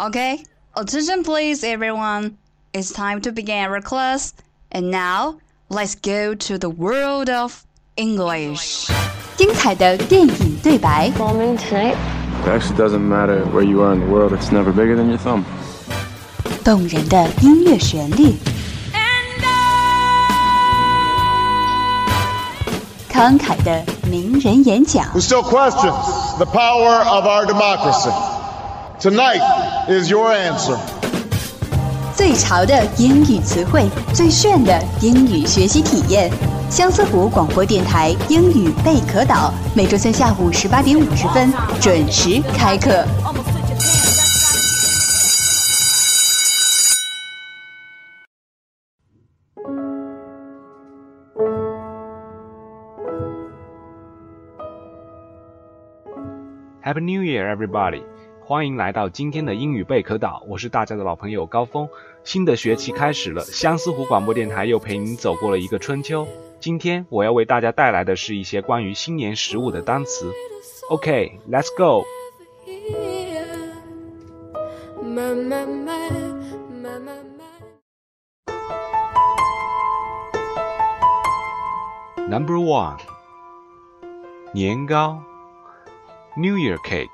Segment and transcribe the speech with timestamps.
[0.00, 0.44] Okay,
[0.76, 2.36] attention please everyone.
[2.72, 4.34] It's time to begin our class.
[4.72, 7.64] And now, let's go to the world of
[7.96, 8.90] English.
[9.36, 11.96] 精彩的电影对白， Bombing tonight?
[12.44, 15.18] It actually doesn't matter where you are in the world, it's never bigger than your
[15.18, 15.44] thumb.
[16.64, 18.34] 动人的音乐旋律，
[23.10, 28.10] 慷慨的名人演讲， who still questions the power of our democracy.
[29.00, 29.40] Tonight
[29.88, 30.78] is your answer.
[32.14, 36.30] 最潮的英语词汇，最炫的英语学习体验。
[36.70, 43.04] 相思湖广播电台英语贝壳岛，每周三下午十八点五十分准时开课。
[56.82, 58.02] Happy New Year, everybody！
[58.49, 61.87] 欢迎来到今天的英语贝壳岛，我是大家的老朋友高峰。
[62.23, 66.27] 新的学期开始了，相思湖广播电台又陪您走过了一个春秋。
[66.59, 70.33] 今天我要为大家带来的是一些关于新年食物的单词。
[70.89, 72.03] OK，Let's、go.
[82.27, 82.97] Number one，
[84.55, 85.21] 年糕
[86.35, 87.09] ，New Year cake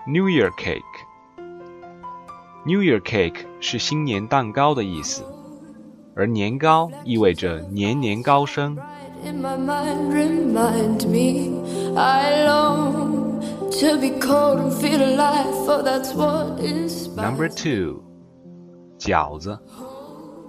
[0.00, 5.24] cake，New Year cake，New Year cake 是新年蛋糕的意思，
[6.14, 8.78] 而年糕意味着年年高升。
[9.24, 11.50] In my mind, remind me
[11.98, 13.40] I long
[13.80, 18.02] to be cold and feel alive, for that's what inspires Number two，
[18.98, 19.58] 饺子，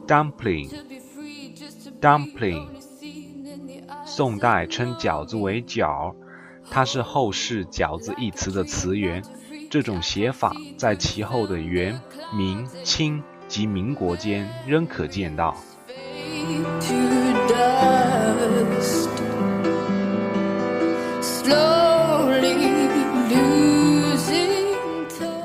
[0.06, 0.70] dumpling。
[0.70, 6.14] to be free, just to be Dumpling only seen in the eyes 宋代称饺子为饺，
[6.70, 9.24] 它是后世“饺子”一词的词源。
[9.73, 11.99] 这种写法在其后的元、
[12.31, 15.57] 明、清及民国间仍可见到。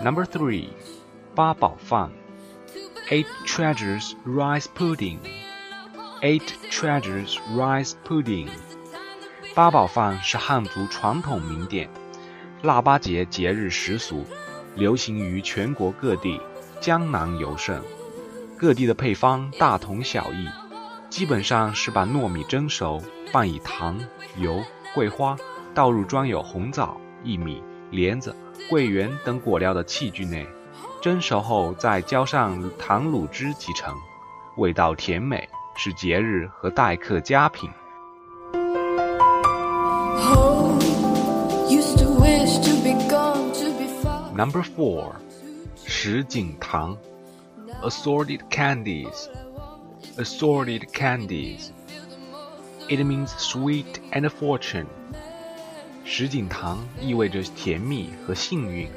[0.03, 0.67] Number three，
[1.33, 2.11] 八宝饭
[3.09, 8.49] ，Eight Treasures Rice Pudding，Eight Treasures Rice Pudding。
[9.55, 11.89] 八宝饭是汉族传统名点，
[12.63, 14.25] 腊八节节日食俗，
[14.75, 16.41] 流行于全国各地，
[16.79, 17.79] 江南尤甚。
[18.57, 20.50] 各地的配方大同小异，
[21.07, 23.00] 基本上是把糯米蒸熟，
[23.31, 24.00] 拌以糖、
[24.38, 24.59] 油、
[24.96, 25.38] 桂花，
[25.75, 28.35] 倒入装有红枣、薏米、莲子、
[28.72, 30.47] 桂圆等果料的器具内，
[31.00, 33.94] 蒸熟后再浇上糖卤汁即成，
[34.56, 37.69] 味道甜美，是节日和待客佳品。
[44.37, 45.15] Number 4.
[45.87, 46.95] 什锦糖
[47.81, 49.29] Assorted candies.
[50.15, 51.71] Assorted candies.
[52.87, 54.85] It means sweet and fortune.
[56.05, 58.87] 什锦糖意味着甜蜜和幸运。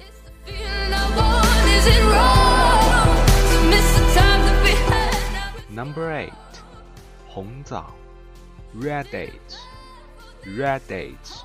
[5.77, 6.33] Number eight，
[7.29, 7.93] 红枣，
[8.75, 11.45] red dates。Red dates,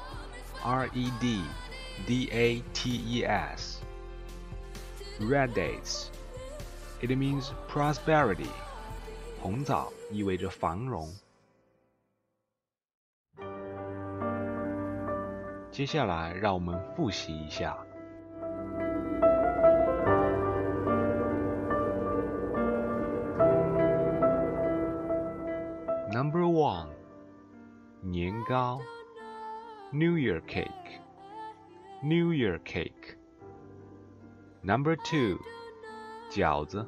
[0.64, 1.44] R E D
[2.08, 3.82] D A T E S.
[5.20, 6.10] Red dates.
[7.00, 8.50] It means prosperity.
[9.40, 11.14] 红枣意味着繁荣。
[15.72, 17.78] 接下来，让我们复习一下。
[26.32, 26.90] Number one，
[28.02, 28.82] 年糕，
[29.92, 35.40] New Year cake，New Year cake。Number two，
[36.32, 36.88] 饺子，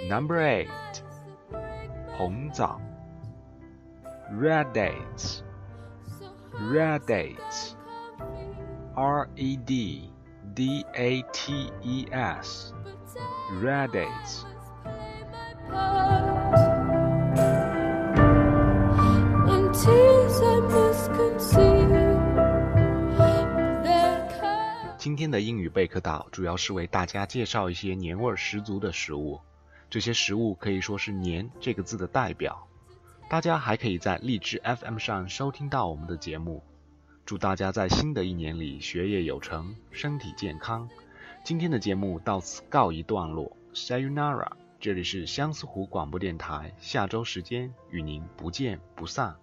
[0.07, 1.03] Number eight,
[2.13, 2.51] Hong
[4.31, 5.43] Red Dates.
[6.69, 7.75] Red dates,
[8.95, 10.11] R-E-D-D-A-T-E-S,
[13.61, 14.45] red dates.
[15.69, 16.21] Heart,
[24.97, 29.39] 今天的英语贝壳岛主要是为大家介绍一些年味儿十足的食物，
[29.89, 32.67] 这些食物可以说是“年”这个字的代表。
[33.31, 36.61] 大家还可以在荔枝 fm 上收听到我们的节目。
[37.25, 40.89] 祝大家在新的一年里学业有成身体健康。
[41.41, 43.55] 今天的节目到此告一段落。
[43.73, 44.51] Senara
[44.81, 46.73] 这里是相思湖广播电台。
[46.81, 49.33] 下周时间与您不见不散。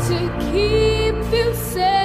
[0.00, 0.16] To
[0.50, 1.99] keep you safe